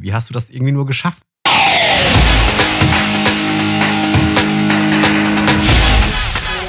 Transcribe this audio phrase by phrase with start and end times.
[0.00, 1.22] Wie hast du das irgendwie nur geschafft?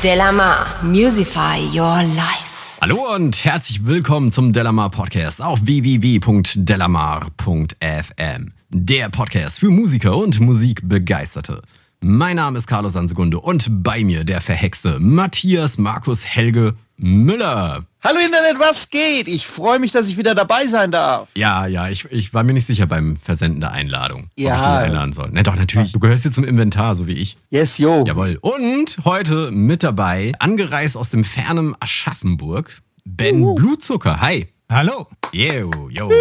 [0.03, 2.81] Delamar, Musify Your Life.
[2.81, 8.53] Hallo und herzlich willkommen zum Delamar Podcast auf www.delamar.fm.
[8.69, 11.61] Der Podcast für Musiker und Musikbegeisterte.
[12.03, 17.85] Mein Name ist Carlos Sansegunde und bei mir der verhexte Matthias Markus Helge Müller.
[18.03, 19.27] Hallo Internet, was geht?
[19.27, 21.29] Ich freue mich, dass ich wieder dabei sein darf.
[21.35, 24.53] Ja, ja, ich, ich war mir nicht sicher beim Versenden der Einladung, Ja.
[24.53, 25.29] ob ich dich einladen soll.
[25.29, 25.91] Ne, doch, natürlich.
[25.91, 27.37] Du gehörst hier zum Inventar, so wie ich.
[27.51, 28.03] Yes, yo.
[28.07, 28.39] Jawohl.
[28.41, 34.19] Und heute mit dabei, angereist aus dem fernen Aschaffenburg, Ben Blutzucker.
[34.21, 34.47] Hi.
[34.71, 35.07] Hallo.
[35.33, 36.11] Yo, yo.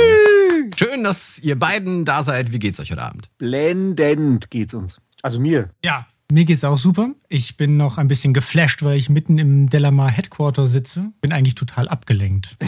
[0.77, 2.53] Schön, dass ihr beiden da seid.
[2.53, 3.29] Wie geht's euch heute Abend?
[3.39, 5.01] Blendend geht's uns.
[5.23, 5.71] Also mir.
[5.85, 7.11] Ja, mir geht's auch super.
[7.29, 11.11] Ich bin noch ein bisschen geflasht, weil ich mitten im Delamar Headquarter sitze.
[11.21, 12.57] Bin eigentlich total abgelenkt.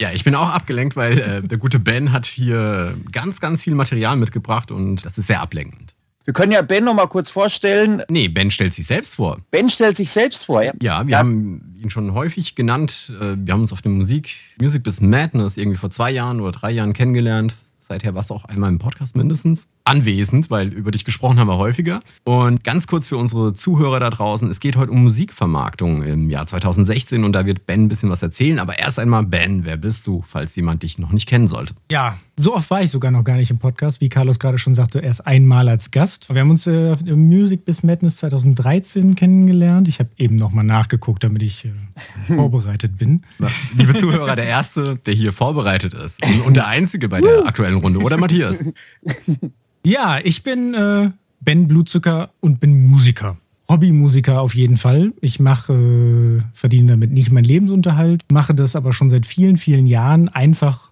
[0.00, 3.74] Ja, ich bin auch abgelenkt, weil äh, der gute Ben hat hier ganz, ganz viel
[3.74, 5.94] Material mitgebracht und das ist sehr ablenkend.
[6.24, 8.02] Wir können ja Ben noch mal kurz vorstellen.
[8.08, 9.40] Nee, Ben stellt sich selbst vor.
[9.50, 10.62] Ben stellt sich selbst vor.
[10.62, 13.12] Ja, Ja, wir haben ihn schon häufig genannt.
[13.20, 16.52] Äh, Wir haben uns auf dem Musik, Music bis Madness irgendwie vor zwei Jahren oder
[16.52, 17.54] drei Jahren kennengelernt.
[17.78, 21.58] Seither warst du auch einmal im Podcast mindestens anwesend, weil über dich gesprochen haben wir
[21.58, 22.00] häufiger.
[22.24, 26.46] Und ganz kurz für unsere Zuhörer da draußen, es geht heute um Musikvermarktung im Jahr
[26.46, 28.58] 2016 und da wird Ben ein bisschen was erzählen.
[28.58, 31.74] Aber erst einmal, Ben, wer bist du, falls jemand dich noch nicht kennen sollte?
[31.90, 34.74] Ja, so oft war ich sogar noch gar nicht im Podcast, wie Carlos gerade schon
[34.74, 36.28] sagte, erst einmal als Gast.
[36.32, 39.88] Wir haben uns äh, im Music bis Madness 2013 kennengelernt.
[39.88, 41.72] Ich habe eben noch mal nachgeguckt, damit ich äh,
[42.34, 43.22] vorbereitet bin.
[43.76, 47.78] Liebe Zuhörer, der Erste, der hier vorbereitet ist und, und der Einzige bei der aktuellen
[47.78, 48.64] Runde, oder Matthias?
[49.84, 53.36] Ja, ich bin äh, Ben Blutzucker und bin Musiker.
[53.68, 55.12] Hobbymusiker auf jeden Fall.
[55.20, 59.86] Ich mache, äh, verdiene damit nicht meinen Lebensunterhalt, mache das aber schon seit vielen, vielen
[59.86, 60.90] Jahren einfach,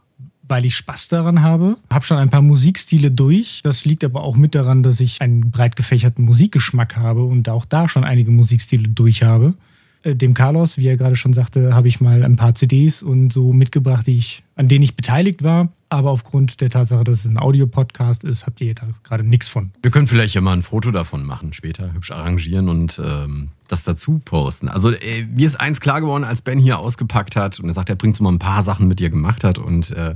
[0.48, 1.76] weil ich Spaß daran habe.
[1.92, 3.60] Habe schon ein paar Musikstile durch.
[3.62, 7.64] Das liegt aber auch mit daran, dass ich einen breit gefächerten Musikgeschmack habe und auch
[7.64, 9.54] da schon einige Musikstile durch habe.
[10.02, 13.32] Äh, Dem Carlos, wie er gerade schon sagte, habe ich mal ein paar CDs und
[13.32, 15.68] so mitgebracht, die ich, an denen ich beteiligt war.
[15.92, 19.72] Aber aufgrund der Tatsache, dass es ein Audiopodcast ist, habt ihr da gerade nichts von.
[19.82, 23.82] Wir können vielleicht ja mal ein Foto davon machen, später hübsch arrangieren und ähm, das
[23.82, 24.68] dazu posten.
[24.68, 27.88] Also äh, mir ist eins klar geworden, als Ben hier ausgepackt hat und er sagt,
[27.88, 30.14] er bringt so mal ein paar Sachen mit, die er gemacht hat und äh,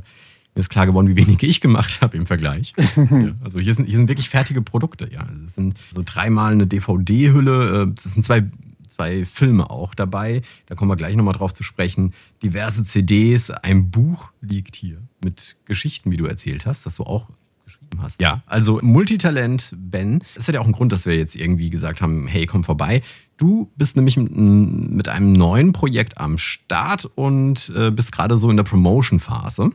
[0.54, 2.74] mir ist klar geworden, wie wenig ich gemacht habe im Vergleich.
[2.96, 5.08] ja, also hier sind, hier sind wirklich fertige Produkte.
[5.12, 8.44] Ja, es sind so dreimal eine DVD-Hülle, äh, es sind zwei
[8.94, 10.42] zwei Filme auch dabei.
[10.66, 12.14] Da kommen wir gleich nochmal drauf zu sprechen.
[12.42, 17.30] Diverse CDs, ein Buch liegt hier mit Geschichten, wie du erzählt hast, dass du auch
[17.64, 18.20] geschrieben hast.
[18.20, 20.22] Ja, also Multitalent, Ben.
[20.34, 23.02] Das hat ja auch einen Grund, dass wir jetzt irgendwie gesagt haben, hey, komm vorbei.
[23.36, 28.56] Du bist nämlich mit, einem neuen Projekt am Start und äh, bist gerade so in
[28.56, 29.70] der Promotion-Phase.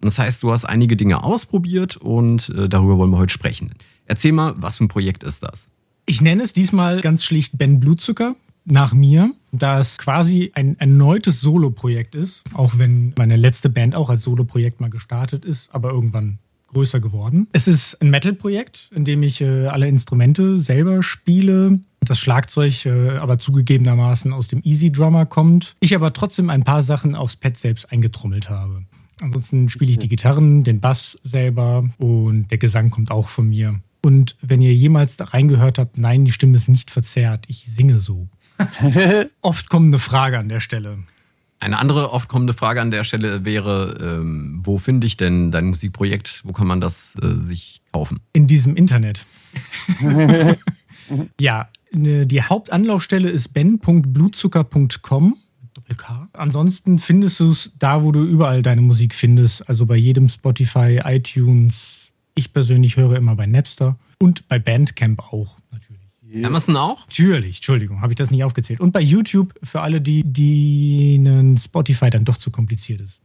[0.00, 3.72] Das heißt, du hast einige Dinge ausprobiert und äh, darüber wollen wir heute sprechen.
[4.06, 5.68] Erzähl mal, was für ein Projekt ist das?
[6.06, 8.34] Ich nenne es diesmal ganz schlicht Ben Blutzucker
[8.70, 14.10] nach mir, da es quasi ein erneutes Solo-Projekt ist, auch wenn meine letzte Band auch
[14.10, 17.48] als Solo-Projekt mal gestartet ist, aber irgendwann größer geworden.
[17.52, 21.80] Es ist ein Metal-Projekt, in dem ich äh, alle Instrumente selber spiele.
[22.00, 25.74] Das Schlagzeug äh, aber zugegebenermaßen aus dem Easy Drummer kommt.
[25.80, 28.82] Ich aber trotzdem ein paar Sachen aufs Pad selbst eingetrommelt habe.
[29.20, 33.80] Ansonsten spiele ich die Gitarren, den Bass selber und der Gesang kommt auch von mir.
[34.08, 37.98] Und wenn ihr jemals da reingehört habt, nein, die Stimme ist nicht verzerrt, ich singe
[37.98, 38.30] so.
[39.42, 41.00] Oft kommt eine Frage an der Stelle.
[41.60, 45.66] Eine andere oft kommende Frage an der Stelle wäre, ähm, wo finde ich denn dein
[45.66, 46.40] Musikprojekt?
[46.44, 48.20] Wo kann man das äh, sich kaufen?
[48.32, 49.26] In diesem Internet.
[51.38, 55.36] ja, ne, die Hauptanlaufstelle ist ben.blutzucker.com.
[56.32, 59.68] Ansonsten findest du es da, wo du überall deine Musik findest.
[59.68, 61.97] Also bei jedem Spotify, iTunes.
[62.38, 66.46] Ich persönlich höre immer bei Napster und bei Bandcamp auch natürlich.
[66.46, 67.00] Amazon auch?
[67.08, 68.78] Natürlich, Entschuldigung, habe ich das nicht aufgezählt.
[68.78, 73.22] Und bei YouTube für alle, die denen Spotify dann doch zu kompliziert ist.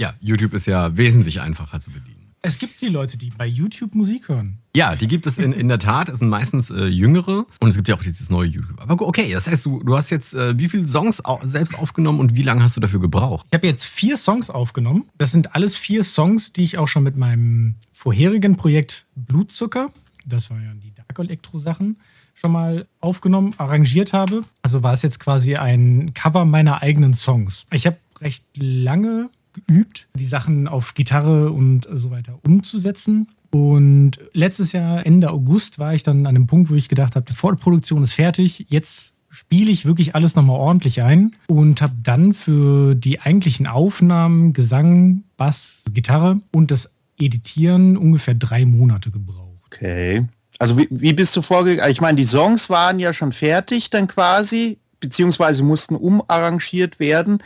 [0.00, 2.17] Ja, YouTube ist ja wesentlich einfacher zu bedienen.
[2.48, 4.56] Es gibt die Leute, die bei YouTube Musik hören.
[4.74, 6.08] Ja, die gibt es in, in der Tat.
[6.08, 8.80] Es sind meistens äh, jüngere und es gibt ja auch dieses neue YouTube.
[8.80, 12.20] Aber okay, das heißt, du, du hast jetzt äh, wie viele Songs au selbst aufgenommen
[12.20, 13.46] und wie lange hast du dafür gebraucht?
[13.50, 15.10] Ich habe jetzt vier Songs aufgenommen.
[15.18, 19.90] Das sind alles vier Songs, die ich auch schon mit meinem vorherigen Projekt Blutzucker,
[20.24, 21.98] das waren ja die Dark Electro Sachen,
[22.32, 24.44] schon mal aufgenommen, arrangiert habe.
[24.62, 27.66] Also war es jetzt quasi ein Cover meiner eigenen Songs.
[27.72, 29.28] Ich habe recht lange
[29.66, 33.28] geübt, die Sachen auf Gitarre und so weiter umzusetzen.
[33.50, 37.26] Und letztes Jahr, Ende August, war ich dann an dem Punkt, wo ich gedacht habe,
[37.26, 42.34] die Vorproduktion ist fertig, jetzt spiele ich wirklich alles nochmal ordentlich ein und habe dann
[42.34, 49.48] für die eigentlichen Aufnahmen, Gesang, Bass, Gitarre und das Editieren ungefähr drei Monate gebraucht.
[49.66, 50.26] Okay.
[50.58, 51.90] Also wie, wie bist du vorgegangen?
[51.90, 57.42] Ich meine, die Songs waren ja schon fertig dann quasi, beziehungsweise mussten umarrangiert werden.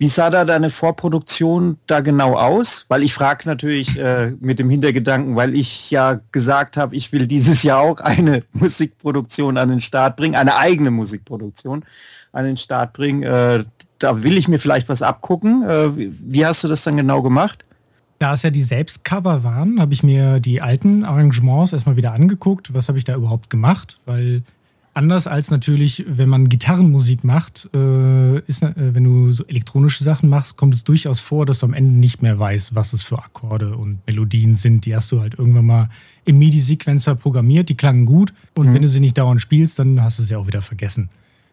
[0.00, 2.86] Wie sah da deine Vorproduktion da genau aus?
[2.88, 7.26] Weil ich frage natürlich äh, mit dem Hintergedanken, weil ich ja gesagt habe, ich will
[7.26, 11.84] dieses Jahr auch eine Musikproduktion an den Start bringen, eine eigene Musikproduktion
[12.30, 13.24] an den Start bringen.
[13.24, 13.64] Äh,
[13.98, 15.68] da will ich mir vielleicht was abgucken.
[15.68, 17.64] Äh, wie hast du das dann genau gemacht?
[18.20, 22.72] Da es ja die Selbstcover waren, habe ich mir die alten Arrangements erstmal wieder angeguckt.
[22.72, 23.98] Was habe ich da überhaupt gemacht?
[24.06, 24.42] Weil
[24.98, 30.28] anders als natürlich, wenn man Gitarrenmusik macht, äh, ist, äh, wenn du so elektronische Sachen
[30.28, 33.18] machst, kommt es durchaus vor, dass du am Ende nicht mehr weißt, was es für
[33.18, 34.86] Akkorde und Melodien sind.
[34.86, 35.88] Die hast du halt irgendwann mal
[36.24, 38.74] im MIDI-Sequencer programmiert, die klangen gut und mhm.
[38.74, 41.10] wenn du sie nicht dauernd spielst, dann hast du sie auch wieder vergessen.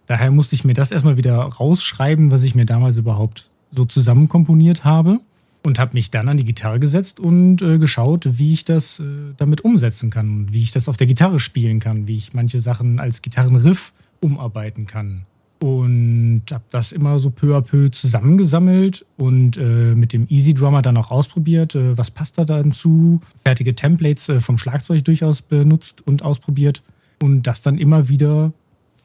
[0.08, 4.84] Daher musste ich mir das erstmal wieder rausschreiben, was ich mir damals überhaupt so zusammenkomponiert
[4.86, 5.20] habe
[5.66, 9.04] und habe mich dann an die Gitarre gesetzt und äh, geschaut, wie ich das äh,
[9.38, 13.00] damit umsetzen kann, wie ich das auf der Gitarre spielen kann, wie ich manche Sachen
[13.00, 13.92] als Gitarrenriff
[14.22, 15.26] umarbeiten kann.
[15.60, 20.82] Und habe das immer so peu à peu zusammengesammelt und äh, mit dem Easy Drummer
[20.82, 23.22] dann auch ausprobiert, äh, was passt da dann zu.
[23.44, 26.84] Fertige Templates äh, vom Schlagzeug durchaus benutzt und ausprobiert
[27.24, 28.54] und das dann immer wieder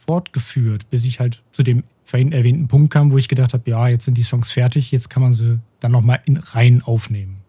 [0.06, 3.88] fortgeführt, bis ich halt zu dem vorhin erwähnten Punkt kam, wo ich gedacht habe, ja,
[3.88, 7.40] jetzt sind die Songs fertig, jetzt kann man sie dann nochmal in Reihen aufnehmen.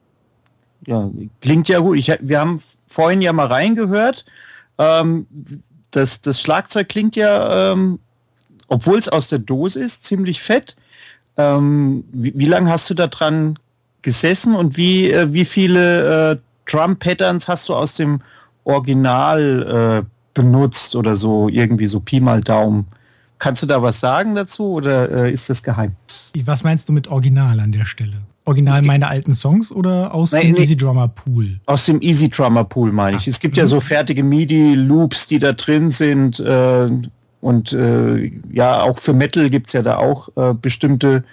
[0.88, 1.10] Ja,
[1.42, 1.98] klingt ja gut.
[1.98, 4.25] Ich, wir haben vorhin ja mal reingehört.
[4.78, 5.28] Ähm,
[5.92, 8.00] das, das Schlagzeug klingt ja, ähm,
[8.68, 10.75] obwohl es aus der Dose ist, ziemlich fett.
[11.38, 13.60] Ähm, wie, wie lange hast du da dran
[14.01, 18.22] gesessen und wie, äh, wie viele äh, Drum-Patterns hast du aus dem
[18.63, 22.88] Original äh, benutzt oder so, irgendwie so Pi mal Daumen?
[23.41, 25.93] Kannst du da was sagen dazu oder äh, ist das geheim?
[26.45, 28.17] Was meinst du mit Original an der Stelle?
[28.45, 31.59] Original meine alten Songs oder aus Nein, dem nee, Easy Drummer Pool?
[31.65, 33.25] Aus dem Easy Drummer Pool meine ich.
[33.25, 33.31] Ah.
[33.31, 33.69] Es gibt ja mhm.
[33.69, 36.39] so fertige MIDI-Loops, die da drin sind.
[36.39, 36.91] Äh,
[37.41, 41.23] und äh, ja, auch für Metal gibt es ja da auch äh, bestimmte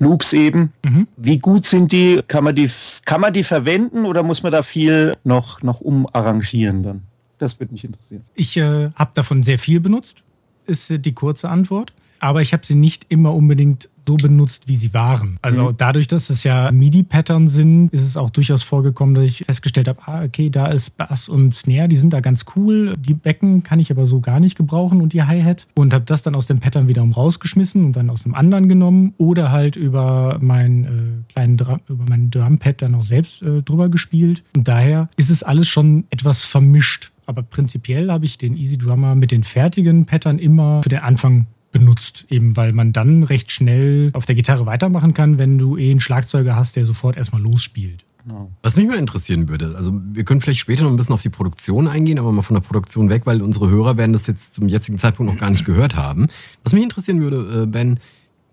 [0.00, 0.72] Loops eben.
[0.84, 1.06] Mhm.
[1.16, 2.22] Wie gut sind die?
[2.26, 2.68] Kann man die,
[3.04, 7.02] kann man die verwenden oder muss man da viel noch, noch umarrangieren dann?
[7.38, 8.24] Das würde mich interessieren.
[8.34, 10.24] Ich äh, habe davon sehr viel benutzt
[10.72, 11.92] ist die kurze Antwort.
[12.18, 15.38] Aber ich habe sie nicht immer unbedingt so benutzt, wie sie waren.
[15.42, 15.74] Also mhm.
[15.76, 20.00] dadurch, dass es ja MIDI-Pattern sind, ist es auch durchaus vorgekommen, dass ich festgestellt habe,
[20.06, 22.94] ah, okay, da ist Bass und Snare, die sind da ganz cool.
[22.98, 25.66] Die Becken kann ich aber so gar nicht gebrauchen und die Hi-Hat.
[25.74, 29.14] Und habe das dann aus dem Pattern wiederum rausgeschmissen und dann aus dem anderen genommen
[29.18, 33.88] oder halt über meinen äh, kleinen Drum, über meinen Drumpad dann auch selbst äh, drüber
[33.88, 34.42] gespielt.
[34.56, 37.12] Und daher ist es alles schon etwas vermischt.
[37.32, 41.46] Aber prinzipiell habe ich den Easy Drummer mit den fertigen Pattern immer für den Anfang
[41.70, 45.90] benutzt, eben weil man dann recht schnell auf der Gitarre weitermachen kann, wenn du eh
[45.90, 48.04] einen Schlagzeuger hast, der sofort erstmal losspielt.
[48.22, 48.52] Genau.
[48.62, 51.30] Was mich mal interessieren würde, also wir können vielleicht später noch ein bisschen auf die
[51.30, 54.68] Produktion eingehen, aber mal von der Produktion weg, weil unsere Hörer werden das jetzt zum
[54.68, 56.26] jetzigen Zeitpunkt noch gar nicht gehört haben.
[56.62, 57.98] Was mich interessieren würde, äh, Ben,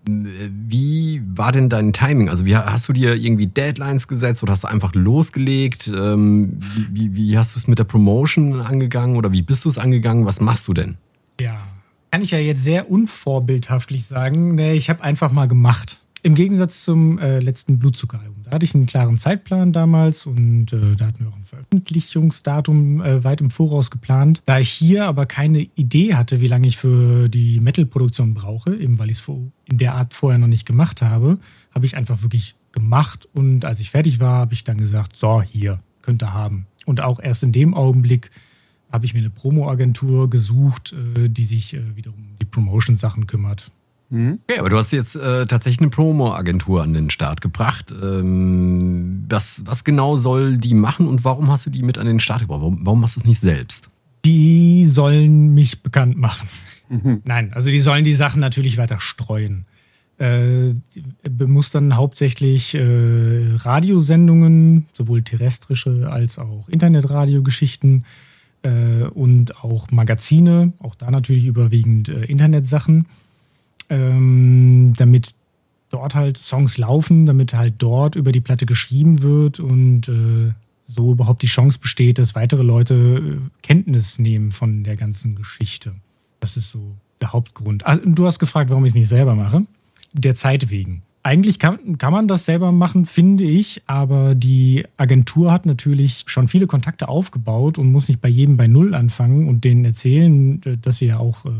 [0.06, 2.28] wie war denn dein Timing?
[2.28, 5.88] Also wie, hast du dir irgendwie Deadlines gesetzt oder hast du einfach losgelegt?
[5.88, 6.56] Ähm,
[6.90, 10.26] wie, wie, hast du es mit der Promotion angegangen oder wie bist du es angegangen?
[10.26, 10.96] Was machst du denn?
[11.40, 11.60] Ja,
[12.10, 14.54] kann ich ja jetzt sehr unvorbildhaftlich sagen.
[14.54, 16.02] Nee, ich habe einfach mal gemacht.
[16.22, 18.42] Im Gegensatz zum äh, letzten Blutzuckeralbum.
[18.44, 23.00] Da hatte ich einen klaren Zeitplan damals und äh, da hatten wir auch ein Veröffentlichungsdatum
[23.00, 24.42] äh, weit im Voraus geplant.
[24.44, 28.98] Da ich hier aber keine Idee hatte, wie lange ich für die Metal-Produktion brauche, eben
[28.98, 29.28] weil ich es
[29.64, 31.38] in der Art vorher noch nicht gemacht habe,
[31.74, 35.40] habe ich einfach wirklich gemacht und als ich fertig war, habe ich dann gesagt, so,
[35.40, 36.66] hier, könnt ihr haben.
[36.84, 38.30] Und auch erst in dem Augenblick
[38.92, 43.72] habe ich mir eine Promo-Agentur gesucht, äh, die sich äh, wiederum um die Promotion-Sachen kümmert.
[44.10, 44.40] Mhm.
[44.48, 47.92] Okay, aber du hast jetzt äh, tatsächlich eine Promo-Agentur an den Start gebracht.
[48.02, 52.20] Ähm, was, was genau soll die machen und warum hast du die mit an den
[52.20, 52.60] Start gebracht?
[52.60, 53.88] Warum, warum machst du es nicht selbst?
[54.24, 56.48] Die sollen mich bekannt machen.
[56.88, 57.22] Mhm.
[57.24, 59.64] Nein, also die sollen die Sachen natürlich weiter streuen.
[60.18, 60.74] Äh,
[61.22, 68.04] bemustern hauptsächlich äh, Radiosendungen, sowohl terrestrische als auch Internetradiogeschichten
[68.62, 73.06] äh, und auch Magazine, auch da natürlich überwiegend äh, Internetsachen
[73.90, 75.34] ähm, damit
[75.90, 80.52] dort halt Songs laufen, damit halt dort über die Platte geschrieben wird und äh,
[80.84, 85.94] so überhaupt die Chance besteht, dass weitere Leute äh, Kenntnis nehmen von der ganzen Geschichte.
[86.40, 87.86] Das ist so der Hauptgrund.
[87.86, 89.66] Also, du hast gefragt, warum ich es nicht selber mache.
[90.12, 91.02] Der Zeit wegen.
[91.22, 96.48] Eigentlich kann, kann man das selber machen, finde ich, aber die Agentur hat natürlich schon
[96.48, 100.76] viele Kontakte aufgebaut und muss nicht bei jedem bei Null anfangen und denen erzählen, äh,
[100.78, 101.50] dass sie ja auch äh,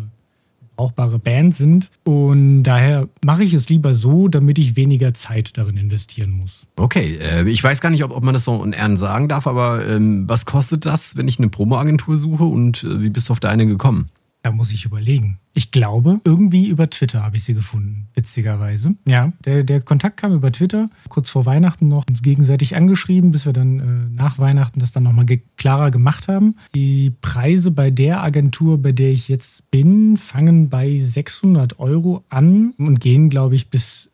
[0.81, 1.91] brauchbare Band sind.
[2.05, 6.67] Und daher mache ich es lieber so, damit ich weniger Zeit darin investieren muss.
[6.77, 9.47] Okay, äh, ich weiß gar nicht, ob, ob man das so in Ehren sagen darf,
[9.47, 13.33] aber ähm, was kostet das, wenn ich eine Promo-Agentur suche und äh, wie bist du
[13.33, 14.07] auf deine gekommen?
[14.43, 15.39] Da muss ich überlegen.
[15.53, 18.95] Ich glaube, irgendwie über Twitter habe ich sie gefunden, witzigerweise.
[19.07, 23.45] Ja, der, der Kontakt kam über Twitter, kurz vor Weihnachten noch, uns gegenseitig angeschrieben, bis
[23.45, 26.57] wir dann äh, nach Weihnachten das dann nochmal ge klarer gemacht haben.
[26.75, 32.73] Die Preise bei der Agentur, bei der ich jetzt bin, fangen bei 600 Euro an
[32.79, 34.09] und gehen, glaube ich, bis,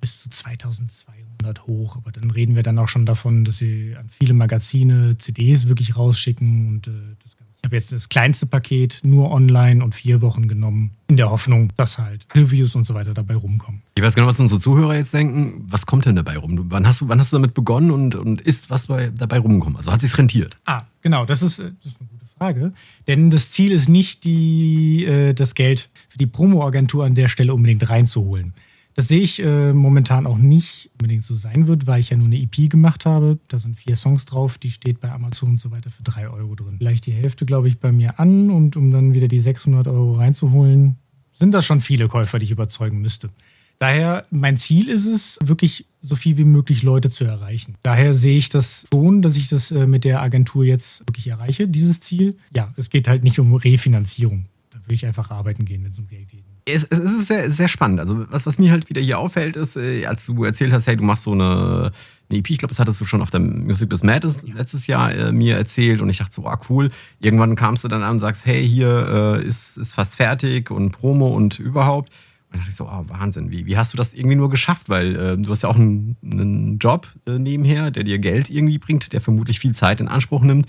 [0.00, 1.96] bis zu 2200 hoch.
[1.96, 5.96] Aber dann reden wir dann auch schon davon, dass sie an viele Magazine CDs wirklich
[5.96, 7.37] rausschicken und äh, das
[7.68, 11.98] habe jetzt das kleinste Paket nur online und vier Wochen genommen, in der Hoffnung, dass
[11.98, 13.82] halt Reviews und so weiter dabei rumkommen.
[13.94, 15.66] Ich weiß genau, was unsere Zuhörer jetzt denken.
[15.68, 16.66] Was kommt denn dabei rum?
[16.70, 19.76] Wann hast du, wann hast du damit begonnen und, und ist was bei, dabei rumgekommen?
[19.76, 20.56] Also hat sich rentiert?
[20.64, 22.72] Ah, genau, das ist, äh, das ist eine gute Frage.
[23.06, 27.54] Denn das Ziel ist nicht, die, äh, das Geld für die Promo-Agentur an der Stelle
[27.54, 28.54] unbedingt reinzuholen.
[28.98, 32.26] Das sehe ich äh, momentan auch nicht unbedingt so sein wird, weil ich ja nur
[32.26, 33.38] eine EP gemacht habe.
[33.46, 36.56] Da sind vier Songs drauf, die steht bei Amazon und so weiter für drei Euro
[36.56, 36.78] drin.
[36.78, 40.14] Vielleicht die Hälfte, glaube ich, bei mir an und um dann wieder die 600 Euro
[40.14, 40.96] reinzuholen,
[41.32, 43.30] sind das schon viele Käufer, die ich überzeugen müsste.
[43.78, 47.76] Daher, mein Ziel ist es, wirklich so viel wie möglich Leute zu erreichen.
[47.84, 51.68] Daher sehe ich das schon, dass ich das äh, mit der Agentur jetzt wirklich erreiche,
[51.68, 52.36] dieses Ziel.
[52.52, 54.46] Ja, es geht halt nicht um Refinanzierung.
[54.70, 56.42] Da will ich einfach arbeiten gehen, wenn es um Geld geht
[56.74, 58.00] es, es ist sehr, sehr spannend.
[58.00, 60.96] Also, was, was mir halt wieder hier auffällt, ist, äh, als du erzählt hast, hey,
[60.96, 61.92] du machst so eine,
[62.30, 65.12] eine EP, ich glaube, das hattest du schon auf der Music Biz Mad letztes Jahr
[65.12, 66.90] äh, mir erzählt und ich dachte so, ah, cool.
[67.20, 70.90] Irgendwann kamst du dann an und sagst, hey, hier äh, ist, ist fast fertig und
[70.90, 72.10] Promo und überhaupt.
[72.10, 74.88] Und dann dachte ich so, oh, Wahnsinn, wie, wie hast du das irgendwie nur geschafft?
[74.88, 78.78] Weil äh, du hast ja auch einen, einen Job äh, nebenher, der dir Geld irgendwie
[78.78, 80.66] bringt, der vermutlich viel Zeit in Anspruch nimmt.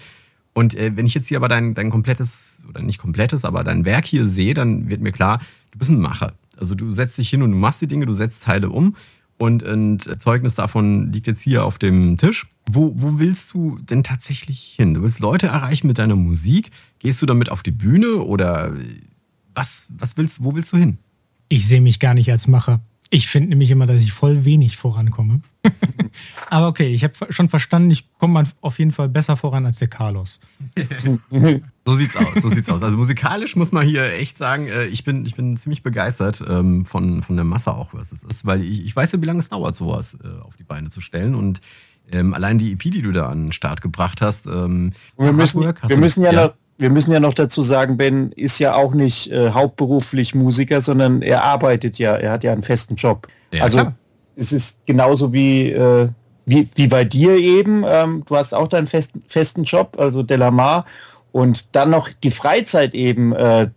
[0.54, 3.86] Und äh, wenn ich jetzt hier aber dein, dein komplettes, oder nicht komplettes, aber dein
[3.86, 5.40] Werk hier sehe, dann wird mir klar,
[5.72, 6.34] du bist ein Macher.
[6.58, 8.96] Also du setzt dich hin und du machst die Dinge, du setzt Teile um.
[9.38, 12.48] Und ein Zeugnis davon liegt jetzt hier auf dem Tisch.
[12.70, 14.94] Wo, wo willst du denn tatsächlich hin?
[14.94, 16.72] Du willst Leute erreichen mit deiner Musik?
[17.00, 18.74] Gehst du damit auf die Bühne oder
[19.56, 20.98] was, was willst, wo willst du hin?
[21.48, 22.82] Ich sehe mich gar nicht als Macher.
[23.12, 25.42] Ich finde nämlich immer, dass ich voll wenig vorankomme.
[26.50, 29.88] Aber okay, ich habe schon verstanden, ich komme auf jeden Fall besser voran als der
[29.88, 30.40] Carlos.
[31.90, 32.84] so sieht's aus, so sieht's aus.
[32.84, 36.86] Also musikalisch muss man hier echt sagen, äh, ich bin, ich bin ziemlich begeistert ähm,
[36.86, 39.40] von, von der Masse auch, was es ist, weil ich, ich weiß ja, wie lange
[39.40, 41.36] es dauert, sowas äh, auf die Beine zu stellen.
[41.36, 41.62] Und
[42.12, 45.62] ähm, allein die EP, die du da an den Start gebracht hast, ähm, wir müssen,
[45.62, 48.94] wir müssen ja, ja noch wir müssen ja noch dazu sagen, Ben ist ja auch
[48.94, 53.28] nicht äh, hauptberuflich Musiker, sondern er arbeitet ja, er hat ja einen festen Job.
[53.54, 53.96] Ja, also klar.
[54.38, 56.08] es ist genauso wie, äh,
[56.46, 57.84] wie, wie bei dir eben.
[57.86, 60.86] Ähm, du hast auch deinen festen, festen Job, also Delamar,
[61.32, 63.70] und dann noch die Freizeit eben äh,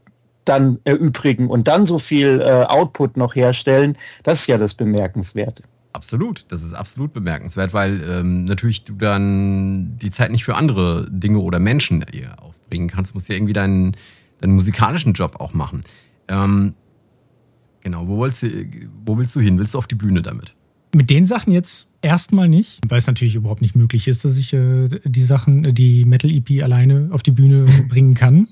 [0.44, 5.62] dann erübrigen und dann so viel äh, Output noch herstellen, das ist ja das Bemerkenswerte.
[5.92, 11.06] Absolut, das ist absolut bemerkenswert, weil ähm, natürlich du dann die Zeit nicht für andere
[11.11, 12.04] Dinge oder Menschen
[12.38, 13.12] aufbringen kannst.
[13.12, 13.92] Du musst ja irgendwie deinen,
[14.40, 15.85] deinen musikalischen Job auch machen.
[16.28, 16.75] Ähm,
[17.82, 18.49] genau, wo du,
[19.04, 19.59] wo willst du hin?
[19.59, 20.56] Willst du auf die Bühne damit?
[20.95, 24.53] Mit den Sachen jetzt erstmal nicht, weil es natürlich überhaupt nicht möglich ist, dass ich
[24.53, 28.49] äh, die Sachen, die Metal-EP alleine auf die Bühne bringen kann.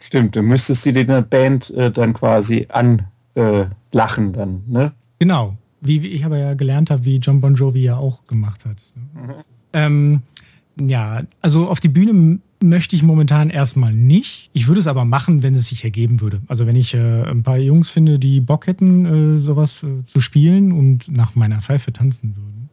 [0.00, 4.92] Stimmt, du müsstest sie der Band äh, dann quasi anlachen äh, dann, ne?
[5.18, 8.64] Genau, wie, wie ich aber ja gelernt habe, wie John Bon Jovi ja auch gemacht
[8.64, 8.82] hat.
[9.14, 9.34] Mhm.
[9.72, 10.22] Ähm,
[10.80, 14.50] ja, also auf die Bühne möchte ich momentan erstmal nicht.
[14.52, 16.40] Ich würde es aber machen, wenn es sich ergeben würde.
[16.48, 20.20] Also wenn ich äh, ein paar Jungs finde, die Bock hätten, äh, sowas äh, zu
[20.20, 22.70] spielen und nach meiner Pfeife tanzen würden.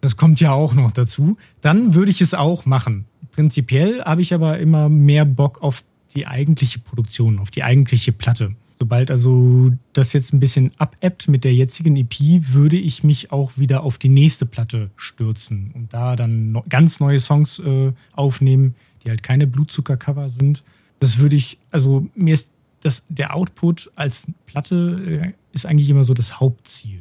[0.00, 1.36] Das kommt ja auch noch dazu.
[1.60, 3.06] Dann würde ich es auch machen.
[3.30, 8.54] Prinzipiell habe ich aber immer mehr Bock auf die eigentliche Produktion, auf die eigentliche Platte.
[8.78, 12.18] Sobald also das jetzt ein bisschen abebbt mit der jetzigen EP,
[12.52, 17.20] würde ich mich auch wieder auf die nächste Platte stürzen und da dann ganz neue
[17.20, 18.74] Songs äh, aufnehmen,
[19.04, 20.62] die halt keine Blutzucker-Cover sind.
[21.00, 22.50] Das würde ich, also mir ist
[22.82, 27.00] das, der Output als Platte äh, ist eigentlich immer so das Hauptziel.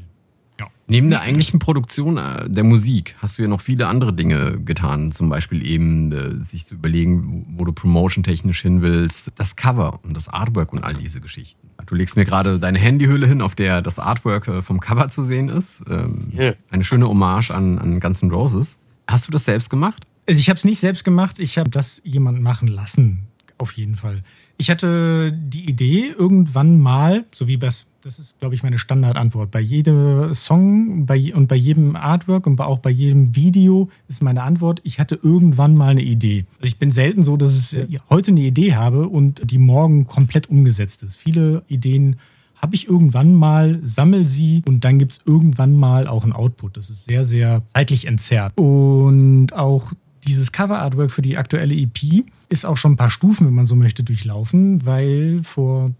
[0.59, 0.67] Ja.
[0.87, 5.11] Neben der eigentlichen Produktion äh, der Musik hast du ja noch viele andere Dinge getan.
[5.11, 9.31] Zum Beispiel eben äh, sich zu überlegen, wo du promotion-technisch hin willst.
[9.35, 11.69] Das Cover und das Artwork und all diese Geschichten.
[11.87, 15.49] Du legst mir gerade deine Handyhülle hin, auf der das Artwork vom Cover zu sehen
[15.49, 15.83] ist.
[15.89, 16.53] Ähm, yeah.
[16.69, 18.79] Eine schöne Hommage an, an Guns N' Roses.
[19.07, 20.05] Hast du das selbst gemacht?
[20.31, 21.41] Also ich habe es nicht selbst gemacht.
[21.41, 23.27] Ich habe das jemand machen lassen.
[23.57, 24.23] Auf jeden Fall
[24.57, 29.51] Ich hatte die Idee irgendwann mal, so wie das, das ist, glaube ich, meine Standardantwort.
[29.51, 34.43] Bei jedem Song bei, und bei jedem Artwork und auch bei jedem Video ist meine
[34.43, 36.45] Antwort, ich hatte irgendwann mal eine Idee.
[36.59, 40.49] Also ich bin selten so, dass ich heute eine Idee habe und die morgen komplett
[40.49, 41.17] umgesetzt ist.
[41.17, 42.15] Viele Ideen
[42.55, 46.77] habe ich irgendwann mal, sammel sie und dann gibt es irgendwann mal auch ein Output.
[46.77, 48.57] Das ist sehr, sehr zeitlich entzerrt.
[48.57, 49.91] Und auch
[50.25, 53.75] dieses Cover-Artwork für die aktuelle EP ist auch schon ein paar Stufen, wenn man so
[53.75, 55.91] möchte, durchlaufen, weil vor,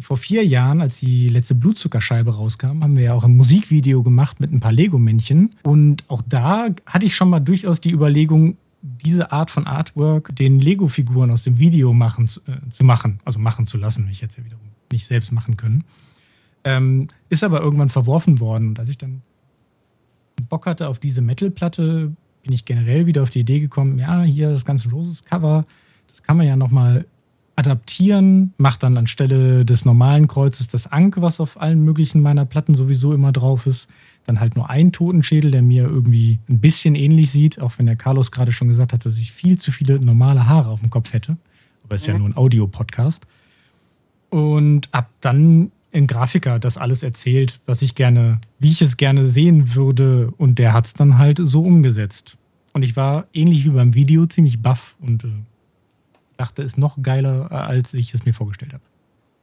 [0.00, 4.40] vor vier Jahren, als die letzte Blutzuckerscheibe rauskam, haben wir ja auch ein Musikvideo gemacht
[4.40, 5.54] mit ein paar Lego-Männchen.
[5.62, 10.60] Und auch da hatte ich schon mal durchaus die Überlegung, diese Art von Artwork den
[10.60, 14.44] Lego-Figuren aus dem Video machen, äh, zu machen, also machen zu lassen, ich jetzt ja
[14.44, 15.84] wiederum nicht selbst machen können.
[16.64, 18.68] Ähm, ist aber irgendwann verworfen worden.
[18.68, 19.22] Und als ich dann
[20.48, 22.12] Bock hatte auf diese Metal-Platte,
[22.46, 25.66] bin ich generell wieder auf die Idee gekommen, ja, hier das ganze Roses-Cover,
[26.06, 27.04] das kann man ja nochmal
[27.56, 32.76] adaptieren, macht dann anstelle des normalen Kreuzes das Anke, was auf allen möglichen meiner Platten
[32.76, 33.88] sowieso immer drauf ist,
[34.26, 37.96] dann halt nur einen Totenschädel, der mir irgendwie ein bisschen ähnlich sieht, auch wenn der
[37.96, 41.12] Carlos gerade schon gesagt hat, dass ich viel zu viele normale Haare auf dem Kopf
[41.14, 41.38] hätte.
[41.82, 42.20] Aber ist ja mhm.
[42.20, 43.26] nur ein Audio-Podcast.
[44.30, 49.24] Und ab dann ein Grafiker das alles erzählt, was ich gerne, wie ich es gerne
[49.24, 50.32] sehen würde.
[50.36, 52.36] Und der hat es dann halt so umgesetzt.
[52.72, 55.28] Und ich war ähnlich wie beim Video ziemlich baff und äh,
[56.36, 58.82] dachte, ist noch geiler, als ich es mir vorgestellt habe.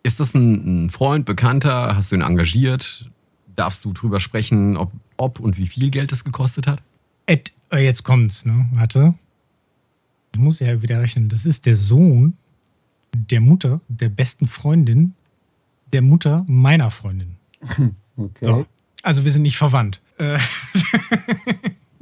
[0.04, 1.96] Ist das ein, ein Freund, Bekannter?
[1.96, 3.10] Hast du ihn engagiert?
[3.56, 6.84] Darfst du drüber sprechen, ob, ob und wie viel Geld es gekostet hat?
[7.26, 8.68] Ed, äh, jetzt kommt's, ne?
[8.74, 9.16] Warte.
[10.34, 11.30] Ich muss ja wieder rechnen.
[11.30, 12.38] Das ist der Sohn
[13.16, 15.14] der Mutter der besten Freundin
[15.94, 17.38] der Mutter meiner Freundin.
[18.16, 18.46] Okay.
[18.46, 18.68] So.
[19.02, 20.00] Also wir sind nicht verwandt.
[20.20, 20.38] Äh,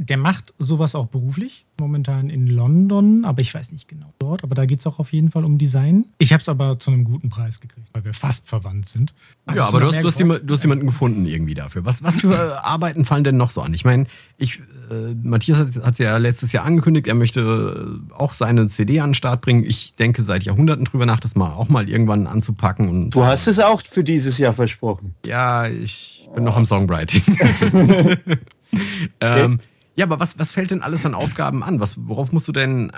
[0.04, 4.44] der macht sowas auch beruflich, momentan in London, aber ich weiß nicht genau dort.
[4.44, 6.06] Aber da geht es auch auf jeden Fall um Design.
[6.18, 9.14] Ich habe es aber zu einem guten Preis gekriegt, weil wir fast verwandt sind.
[9.46, 11.86] Also ja, aber du hast, du, hast jemand, du hast, jemanden gefunden irgendwie dafür.
[11.86, 13.76] Was, was für Arbeiten fallen denn noch so an?
[13.76, 18.68] Ich meine, ich, äh, Matthias hat es ja letztes Jahr angekündigt, er möchte auch seine
[18.70, 19.64] CD an den Start bringen.
[19.64, 22.90] Ich denke seit Jahrhunderten drüber nach, das mal auch mal irgendwann anzupacken.
[22.90, 25.14] Und, du hast es auch für dieses Jahr versprochen.
[25.28, 27.22] Ja, ich bin noch am Songwriting.
[29.22, 29.60] ähm,
[29.96, 31.80] ja, aber was, was fällt denn alles an Aufgaben an?
[31.80, 32.94] Was, worauf musst du denn äh,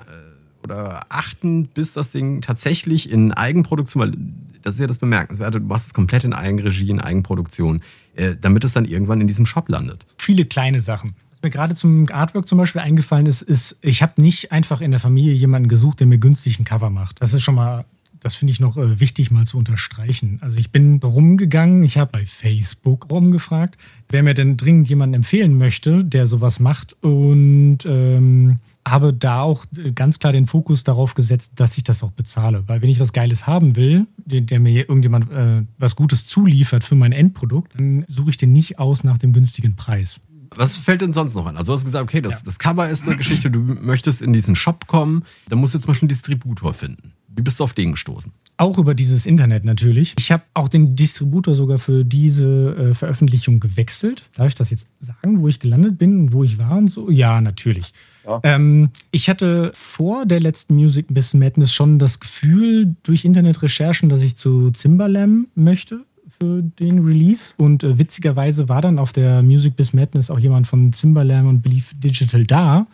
[0.64, 4.12] oder achten, bis das Ding tatsächlich in Eigenproduktion, weil
[4.62, 7.82] das ist ja das Bemerkenswerte, du machst es komplett in Eigenregie, in Eigenproduktion,
[8.16, 10.06] äh, damit es dann irgendwann in diesem Shop landet.
[10.18, 11.16] Viele kleine Sachen.
[11.32, 14.92] Was mir gerade zum Artwork zum Beispiel eingefallen ist, ist, ich habe nicht einfach in
[14.92, 17.22] der Familie jemanden gesucht, der mir günstig ein Cover macht.
[17.22, 17.86] Das ist schon mal
[18.24, 20.38] das finde ich noch äh, wichtig mal zu unterstreichen.
[20.42, 23.78] Also ich bin rumgegangen, ich habe bei Facebook rumgefragt,
[24.10, 29.66] wer mir denn dringend jemanden empfehlen möchte, der sowas macht und ähm, habe da auch
[29.96, 32.64] ganz klar den Fokus darauf gesetzt, dass ich das auch bezahle.
[32.68, 36.84] Weil wenn ich was Geiles haben will, der, der mir irgendjemand äh, was Gutes zuliefert
[36.84, 40.20] für mein Endprodukt, dann suche ich den nicht aus nach dem günstigen Preis.
[40.56, 41.58] Was fällt denn sonst noch an?
[41.58, 42.40] Also du hast gesagt, okay, das, ja.
[42.46, 45.88] das Cover ist eine Geschichte, du möchtest in diesen Shop kommen, dann musst du jetzt
[45.88, 47.14] mal schon einen Distributor finden.
[47.36, 48.32] Wie bist du auf den gestoßen?
[48.58, 50.14] Auch über dieses Internet natürlich.
[50.20, 54.24] Ich habe auch den Distributor sogar für diese äh, Veröffentlichung gewechselt.
[54.36, 57.10] Darf ich das jetzt sagen, wo ich gelandet bin und wo ich war und so?
[57.10, 57.94] Ja, natürlich.
[58.26, 58.40] Ja.
[58.44, 64.22] Ähm, ich hatte vor der letzten Music Miss Madness schon das Gefühl durch Internetrecherchen, dass
[64.22, 66.02] ich zu Zimbalam möchte
[66.40, 67.56] für den Release.
[67.58, 71.62] Und äh, witzigerweise war dann auf der Music Biz Madness auch jemand von Zimbalam und
[71.64, 72.86] Believe Digital da.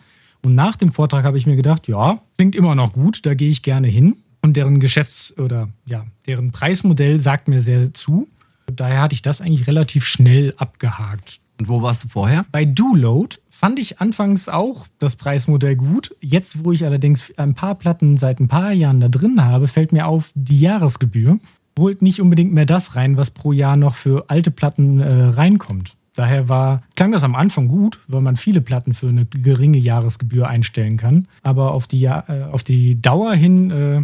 [0.42, 3.50] Und nach dem Vortrag habe ich mir gedacht, ja, klingt immer noch gut, da gehe
[3.50, 4.16] ich gerne hin.
[4.42, 8.28] Und deren Geschäfts- oder ja, deren Preismodell sagt mir sehr zu.
[8.74, 11.40] Daher hatte ich das eigentlich relativ schnell abgehakt.
[11.58, 12.46] Und wo warst du vorher?
[12.52, 16.16] Bei Dooload fand ich anfangs auch das Preismodell gut.
[16.20, 19.92] Jetzt, wo ich allerdings ein paar Platten seit ein paar Jahren da drin habe, fällt
[19.92, 21.38] mir auf die Jahresgebühr.
[21.78, 25.94] Holt nicht unbedingt mehr das rein, was pro Jahr noch für alte Platten äh, reinkommt.
[26.14, 30.48] Daher war, klang das am Anfang gut, weil man viele Platten für eine geringe Jahresgebühr
[30.48, 31.28] einstellen kann.
[31.42, 34.02] Aber auf die, äh, auf die Dauer hin äh,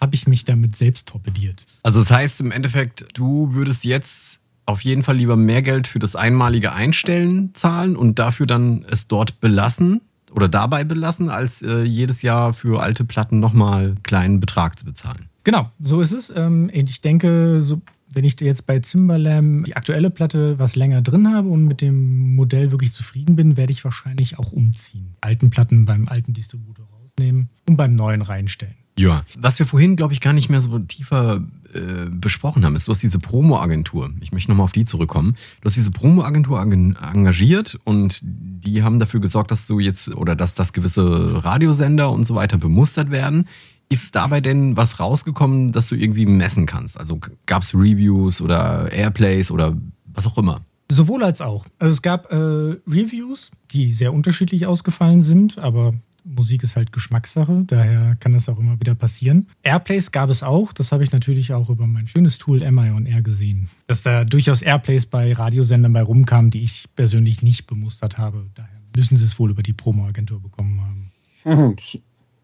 [0.00, 1.64] habe ich mich damit selbst torpediert.
[1.82, 5.98] Also das heißt im Endeffekt, du würdest jetzt auf jeden Fall lieber mehr Geld für
[5.98, 10.00] das einmalige Einstellen zahlen und dafür dann es dort belassen
[10.32, 14.84] oder dabei belassen, als äh, jedes Jahr für alte Platten nochmal einen kleinen Betrag zu
[14.84, 15.28] bezahlen.
[15.44, 16.32] Genau, so ist es.
[16.34, 17.80] Ähm, ich denke, so,
[18.12, 22.34] wenn ich jetzt bei Zimbalam die aktuelle Platte was länger drin habe und mit dem
[22.34, 25.14] Modell wirklich zufrieden bin, werde ich wahrscheinlich auch umziehen.
[25.20, 28.74] Alten Platten beim alten Distributor rausnehmen und beim neuen reinstellen.
[28.98, 31.42] Ja, was wir vorhin, glaube ich, gar nicht mehr so tiefer
[31.74, 34.10] äh, besprochen haben, ist, du hast diese Promo-Agentur.
[34.20, 35.36] Ich möchte nochmal auf die zurückkommen.
[35.60, 40.54] Du hast diese Promo-Agentur engagiert und die haben dafür gesorgt, dass du jetzt oder dass
[40.54, 43.48] das gewisse Radiosender und so weiter bemustert werden.
[43.90, 46.98] Ist dabei denn was rausgekommen, dass du irgendwie messen kannst?
[46.98, 50.62] Also gab es Reviews oder Airplays oder was auch immer?
[50.90, 51.66] Sowohl als auch.
[51.78, 55.94] Also es gab äh, Reviews, die sehr unterschiedlich ausgefallen sind, aber
[56.26, 59.46] Musik ist halt Geschmackssache, daher kann das auch immer wieder passieren.
[59.62, 63.06] Airplays gab es auch, das habe ich natürlich auch über mein schönes Tool MI on
[63.06, 63.68] Air gesehen.
[63.86, 68.46] Dass da durchaus Airplays bei Radiosendern bei rumkamen, die ich persönlich nicht bemustert habe.
[68.54, 71.76] Daher müssen sie es wohl über die Promo-Agentur bekommen haben.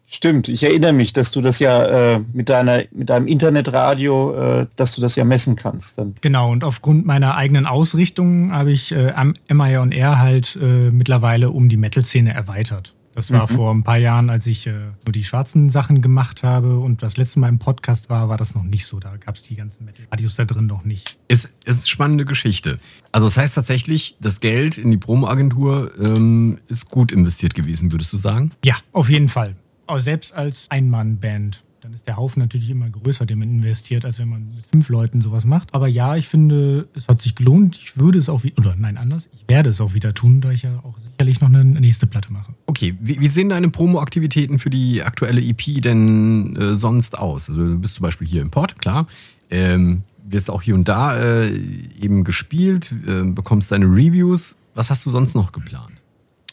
[0.07, 4.67] Stimmt, ich erinnere mich, dass du das ja äh, mit, deiner, mit deinem Internetradio, äh,
[4.75, 5.97] dass du das ja messen kannst.
[5.97, 6.13] Dann.
[6.21, 9.11] Genau, und aufgrund meiner eigenen Ausrichtung habe ich äh,
[9.49, 12.93] MI on Air halt äh, mittlerweile um die Metal-Szene erweitert.
[13.15, 13.55] Das war mhm.
[13.55, 14.71] vor ein paar Jahren, als ich äh,
[15.05, 18.55] nur die schwarzen Sachen gemacht habe und das letzte Mal im Podcast war, war das
[18.55, 18.99] noch nicht so.
[18.99, 21.19] Da gab es die ganzen Metal-Radios da drin noch nicht.
[21.27, 22.77] Ist, ist spannende Geschichte.
[23.11, 28.13] Also das heißt tatsächlich, das Geld in die Promo-Agentur ähm, ist gut investiert gewesen, würdest
[28.13, 28.51] du sagen?
[28.65, 29.55] Ja, auf jeden Fall.
[29.85, 34.19] Aber selbst als Einmann-Band dann ist der Haufen natürlich immer größer, den man investiert, als
[34.19, 35.73] wenn man mit fünf Leuten sowas macht.
[35.73, 37.75] Aber ja, ich finde, es hat sich gelohnt.
[37.75, 40.51] Ich würde es auch wieder, oder nein, anders, ich werde es auch wieder tun, da
[40.51, 42.53] ich ja auch sicherlich noch eine nächste Platte mache.
[42.67, 47.49] Okay, wie, wie sehen deine Promo-Aktivitäten für die aktuelle EP denn äh, sonst aus?
[47.49, 49.07] Also du bist zum Beispiel hier im Port, klar.
[49.49, 51.53] Ähm, wirst auch hier und da äh,
[52.01, 54.55] eben gespielt, äh, bekommst deine Reviews.
[54.73, 55.91] Was hast du sonst noch geplant?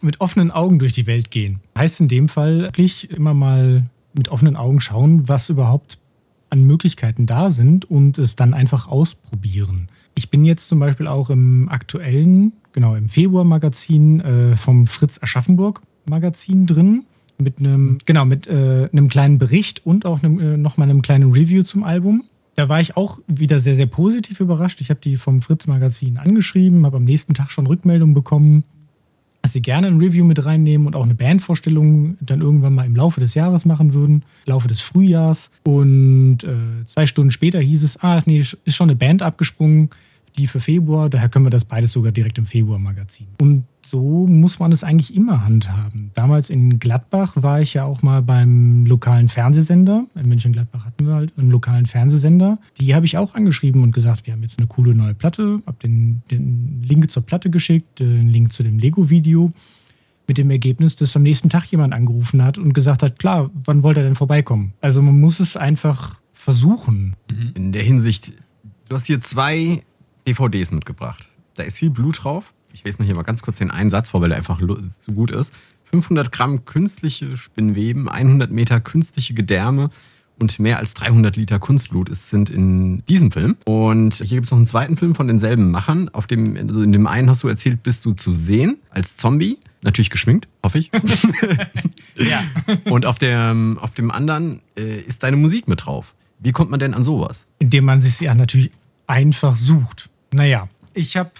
[0.02, 1.60] Mit offenen Augen durch die Welt gehen.
[1.78, 3.84] Heißt in dem Fall wirklich immer mal
[4.20, 5.98] mit offenen Augen schauen, was überhaupt
[6.50, 9.88] an Möglichkeiten da sind und es dann einfach ausprobieren.
[10.14, 16.66] Ich bin jetzt zum Beispiel auch im aktuellen, genau im Februar-Magazin äh, vom Fritz Aschaffenburg-Magazin
[16.66, 17.04] drin
[17.38, 21.32] mit einem, genau, mit äh, einem kleinen Bericht und auch einem, äh, nochmal einem kleinen
[21.32, 22.24] Review zum Album.
[22.56, 24.82] Da war ich auch wieder sehr, sehr positiv überrascht.
[24.82, 28.64] Ich habe die vom Fritz-Magazin angeschrieben, habe am nächsten Tag schon Rückmeldung bekommen
[29.42, 32.96] dass sie gerne ein Review mit reinnehmen und auch eine Bandvorstellung dann irgendwann mal im
[32.96, 35.50] Laufe des Jahres machen würden, im Laufe des Frühjahrs.
[35.64, 39.90] Und äh, zwei Stunden später hieß es, ah, nee, ist schon eine Band abgesprungen,
[40.36, 43.26] die für Februar, daher können wir das beides sogar direkt im Februar-Magazin.
[43.40, 46.10] Und so muss man es eigentlich immer handhaben.
[46.14, 50.06] Damals in Gladbach war ich ja auch mal beim lokalen Fernsehsender.
[50.14, 52.58] In München-Gladbach hatten wir halt einen lokalen Fernsehsender.
[52.78, 55.60] Die habe ich auch angeschrieben und gesagt, wir haben jetzt eine coole neue Platte.
[55.66, 59.52] Hab den, den Link zur Platte geschickt, den Link zu dem Lego-Video.
[60.28, 63.82] Mit dem Ergebnis, dass am nächsten Tag jemand angerufen hat und gesagt hat, klar, wann
[63.82, 64.74] wollt er denn vorbeikommen?
[64.80, 67.16] Also man muss es einfach versuchen.
[67.54, 68.32] In der Hinsicht,
[68.88, 69.82] du hast hier zwei
[70.34, 71.28] DVDs mitgebracht.
[71.54, 74.10] Da ist viel Blut drauf ich lese mal hier mal ganz kurz den einen Satz
[74.10, 75.54] vor, weil der einfach zu gut ist.
[75.84, 79.90] 500 Gramm künstliche Spinnweben, 100 Meter künstliche Gedärme
[80.40, 83.56] und mehr als 300 Liter Kunstblut ist, sind in diesem Film.
[83.66, 86.08] Und hier gibt es noch einen zweiten Film von denselben Machern.
[86.10, 89.58] Auf dem, also in dem einen hast du erzählt, bist du zu sehen als Zombie.
[89.82, 90.90] Natürlich geschminkt, hoffe ich.
[92.16, 92.42] ja.
[92.84, 96.14] Und auf dem, auf dem anderen äh, ist deine Musik mit drauf.
[96.38, 97.46] Wie kommt man denn an sowas?
[97.58, 98.70] Indem man sich ja natürlich
[99.06, 100.09] einfach sucht.
[100.32, 101.30] Naja, ich habe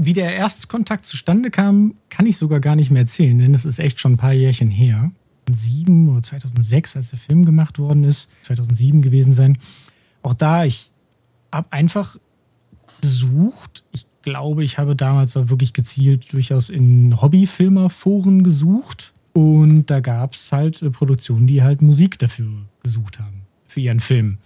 [0.00, 3.80] wie der Erstkontakt zustande kam, kann ich sogar gar nicht mehr erzählen, denn es ist
[3.80, 5.10] echt schon ein paar Jährchen her.
[5.46, 9.58] 2007 oder 2006, als der Film gemacht worden ist, 2007 gewesen sein.
[10.22, 10.90] Auch da, ich
[11.52, 12.16] habe einfach
[13.00, 13.84] gesucht.
[13.92, 19.14] Ich glaube, ich habe damals auch wirklich gezielt durchaus in Hobbyfilmerforen gesucht.
[19.32, 22.48] Und da gab es halt Produktionen, die halt Musik dafür
[22.82, 24.38] gesucht haben, für ihren Film.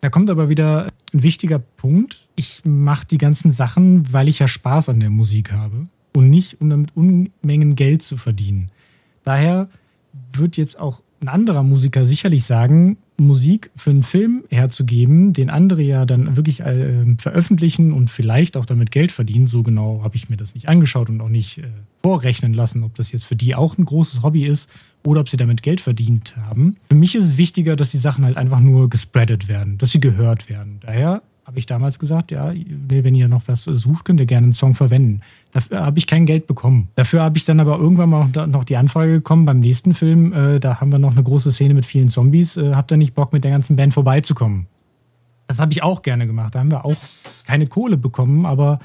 [0.00, 2.21] Da kommt aber wieder ein wichtiger Punkt.
[2.34, 6.60] Ich mache die ganzen Sachen, weil ich ja Spaß an der Musik habe und nicht,
[6.60, 8.70] um damit Unmengen Geld zu verdienen.
[9.24, 9.68] Daher
[10.32, 15.82] wird jetzt auch ein anderer Musiker sicherlich sagen, Musik für einen Film herzugeben, den andere
[15.82, 19.46] ja dann wirklich äh, veröffentlichen und vielleicht auch damit Geld verdienen.
[19.46, 21.68] So genau habe ich mir das nicht angeschaut und auch nicht äh,
[22.02, 24.68] vorrechnen lassen, ob das jetzt für die auch ein großes Hobby ist
[25.04, 26.76] oder ob sie damit Geld verdient haben.
[26.88, 30.00] Für mich ist es wichtiger, dass die Sachen halt einfach nur gespreadet werden, dass sie
[30.00, 30.78] gehört werden.
[30.80, 34.52] Daher habe ich damals gesagt, ja, wenn ihr noch was sucht, könnt ihr gerne einen
[34.54, 35.20] Song verwenden.
[35.52, 36.88] Dafür habe ich kein Geld bekommen.
[36.94, 40.60] Dafür habe ich dann aber irgendwann mal noch die Anfrage bekommen beim nächsten Film, äh,
[40.60, 43.34] da haben wir noch eine große Szene mit vielen Zombies, äh, habt ihr nicht Bock
[43.34, 44.66] mit der ganzen Band vorbeizukommen?
[45.46, 46.54] Das habe ich auch gerne gemacht.
[46.54, 46.96] Da haben wir auch
[47.46, 48.78] keine Kohle bekommen, aber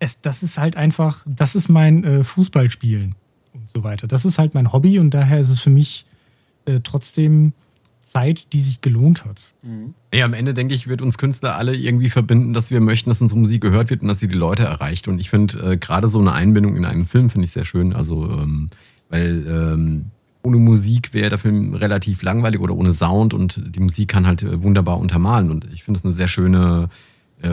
[0.00, 3.14] es, das ist halt einfach, das ist mein äh, Fußballspielen
[3.54, 4.06] und so weiter.
[4.06, 6.04] Das ist halt mein Hobby und daher ist es für mich
[6.66, 7.54] äh, trotzdem
[8.10, 9.40] Zeit, die sich gelohnt hat.
[9.62, 9.94] Mhm.
[10.12, 13.22] Ja, am Ende denke ich, wird uns Künstler alle irgendwie verbinden, dass wir möchten, dass
[13.22, 15.08] unsere Musik gehört wird und dass sie die Leute erreicht.
[15.08, 17.92] Und ich finde äh, gerade so eine Einbindung in einen Film finde ich sehr schön.
[17.92, 18.70] Also, ähm,
[19.08, 20.06] weil ähm,
[20.42, 24.42] ohne Musik wäre der Film relativ langweilig oder ohne Sound und die Musik kann halt
[24.42, 25.50] äh, wunderbar untermalen.
[25.50, 26.94] Und ich finde es eine sehr schöne äh,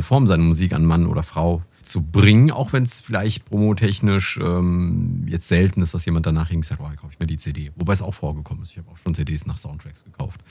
[0.01, 5.23] Form seine Musik an Mann oder Frau zu bringen, auch wenn es vielleicht promotechnisch ähm,
[5.27, 7.71] jetzt selten ist, dass jemand danach irgendwie sagt, oh, kaufe ich mir die CD.
[7.75, 8.71] Wobei es auch vorgekommen ist.
[8.71, 10.41] Ich habe auch schon CDs nach Soundtracks gekauft.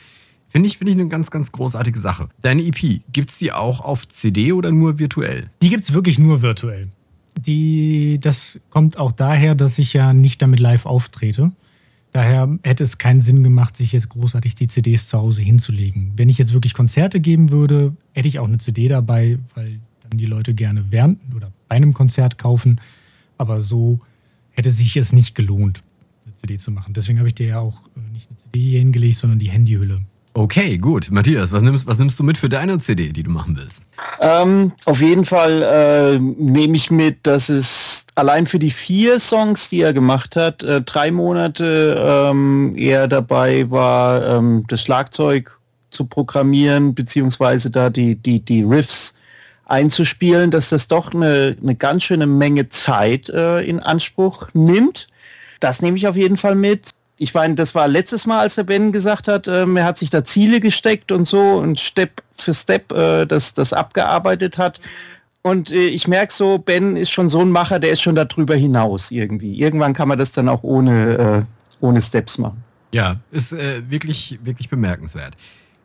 [0.49, 2.29] Finde ich, find ich eine ganz, ganz großartige Sache.
[2.41, 5.51] Deine EP, gibt es die auch auf CD oder nur virtuell?
[5.61, 6.89] Die gibt es wirklich nur virtuell.
[7.39, 11.53] Die, das kommt auch daher, dass ich ja nicht damit live auftrete.
[12.17, 16.13] Daher hätte es keinen Sinn gemacht, sich jetzt großartig die CDs zu Hause hinzulegen.
[16.17, 20.17] Wenn ich jetzt wirklich Konzerte geben würde, hätte ich auch eine CD dabei, weil dann
[20.17, 22.81] die Leute gerne während oder bei einem Konzert kaufen.
[23.37, 24.01] Aber so
[24.53, 25.83] hätte sich es nicht gelohnt,
[26.25, 26.95] eine CD zu machen.
[26.95, 30.01] Deswegen habe ich dir ja auch äh, nicht eine CD hier hingelegt, sondern die Handyhülle.
[30.37, 31.11] Okay, gut.
[31.11, 33.85] Matthias, was nimmst, was nimmst du mit für deine CD, die du machen willst?
[34.21, 39.71] Ähm, auf jeden Fall äh, nehme ich mit, dass es allein für die vier Songs,
[39.71, 46.05] die er gemacht hat, äh, drei Monate ähm, er dabei war, ähm, das Schlagzeug zu
[46.05, 49.15] programmieren, beziehungsweise da die, die, die Riffs
[49.65, 55.07] einzuspielen, dass das doch eine, eine ganz schöne Menge Zeit äh, in Anspruch nimmt.
[55.61, 58.65] Das nehme ich auf jeden Fall mit ich meine, das war letztes Mal, als der
[58.65, 62.53] Ben gesagt hat, ähm, er hat sich da Ziele gesteckt und so und Step für
[62.53, 64.81] Step äh, das, das abgearbeitet hat.
[65.43, 68.55] Und äh, ich merke so, Ben ist schon so ein Macher, der ist schon darüber
[68.55, 69.59] hinaus irgendwie.
[69.59, 72.63] Irgendwann kann man das dann auch ohne, äh, ohne Steps machen.
[72.93, 75.35] Ja, ist äh, wirklich, wirklich bemerkenswert.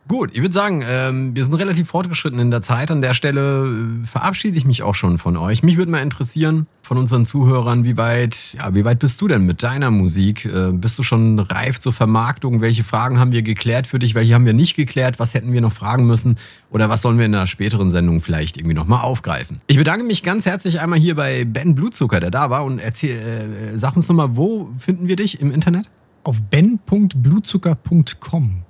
[0.08, 2.90] Gut, ich würde sagen, ähm, wir sind relativ fortgeschritten in der Zeit.
[2.90, 5.62] An der Stelle äh, verabschiede ich mich auch schon von euch.
[5.62, 9.46] Mich würde mal interessieren von unseren Zuhörern, wie weit, ja, wie weit bist du denn
[9.46, 10.44] mit deiner Musik?
[10.44, 12.60] Äh, bist du schon reif zur Vermarktung?
[12.60, 14.16] Welche Fragen haben wir geklärt für dich?
[14.16, 15.20] Welche haben wir nicht geklärt?
[15.20, 16.36] Was hätten wir noch fragen müssen?
[16.70, 19.58] Oder was sollen wir in einer späteren Sendung vielleicht irgendwie nochmal aufgreifen?
[19.68, 23.16] Ich bedanke mich ganz herzlich einmal hier bei Ben Blutzucker, der da war und erzähl,
[23.16, 25.86] äh, sag uns nochmal, wo finden wir dich im Internet?
[26.24, 28.64] Auf ben.blutzucker.com.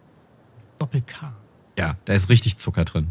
[0.83, 1.33] Doppel-K.
[1.79, 3.09] Ja, da ist richtig Zucker drin.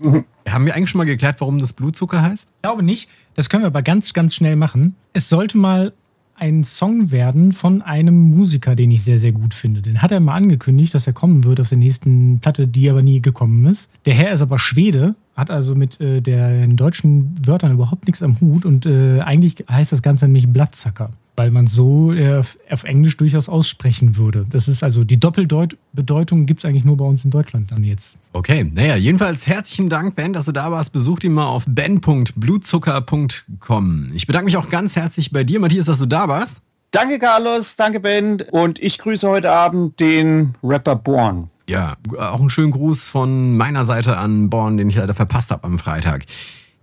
[0.48, 2.48] Haben wir eigentlich schon mal geklärt, warum das Blutzucker heißt?
[2.56, 3.10] Ich glaube nicht.
[3.34, 4.96] Das können wir aber ganz, ganz schnell machen.
[5.12, 5.92] Es sollte mal
[6.34, 9.82] ein Song werden von einem Musiker, den ich sehr, sehr gut finde.
[9.82, 13.02] Den hat er mal angekündigt, dass er kommen wird auf der nächsten Platte, die aber
[13.02, 13.90] nie gekommen ist.
[14.06, 18.40] Der Herr ist aber Schwede, hat also mit äh, den deutschen Wörtern überhaupt nichts am
[18.40, 23.16] Hut und äh, eigentlich heißt das Ganze nämlich Blattzacker weil man so äh, auf Englisch
[23.16, 24.46] durchaus aussprechen würde.
[24.50, 28.16] Das ist also die Doppeldeutung gibt es eigentlich nur bei uns in Deutschland dann jetzt.
[28.32, 30.92] Okay, naja, jedenfalls herzlichen Dank, Ben, dass du da warst.
[30.92, 34.10] Besucht ihn mal auf ben.blutzucker.com.
[34.14, 36.58] Ich bedanke mich auch ganz herzlich bei dir, Matthias, dass du da warst.
[36.90, 38.42] Danke, Carlos, danke, Ben.
[38.52, 41.48] Und ich grüße heute Abend den Rapper Born.
[41.68, 45.64] Ja, auch einen schönen Gruß von meiner Seite an Born, den ich leider verpasst habe
[45.64, 46.24] am Freitag.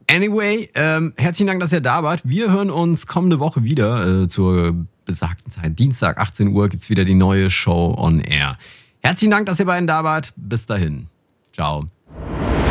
[0.09, 2.21] Anyway, ähm, herzlichen Dank, dass ihr da wart.
[2.23, 5.77] Wir hören uns kommende Woche wieder äh, zur besagten Zeit.
[5.77, 8.57] Dienstag, 18 Uhr, gibt es wieder die neue Show on Air.
[9.01, 10.33] Herzlichen Dank, dass ihr beiden da wart.
[10.35, 11.07] Bis dahin.
[11.53, 11.85] Ciao.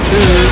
[0.05, 0.51] Tschüss.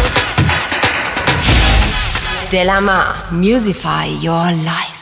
[2.50, 4.97] Delamar, Musify Your Life.